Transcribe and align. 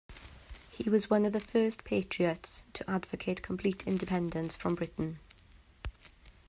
He 0.71 0.89
was 0.89 1.11
one 1.11 1.27
of 1.27 1.31
the 1.33 1.39
first 1.39 1.83
Patriots 1.83 2.63
to 2.73 2.89
advocate 2.89 3.43
complete 3.43 3.85
independence 3.85 4.55
from 4.55 4.73
Britain. 4.73 5.19